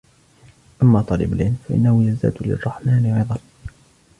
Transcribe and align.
أَمَّا 0.83 1.01
طَالِبُ 1.01 1.33
الْعِلْمِ 1.33 1.57
فَإِنَّهُ 1.67 2.03
يَزْدَادُ 2.07 2.33
لِلرَّحْمَنِ 2.41 3.17
رِضًى 3.21 3.39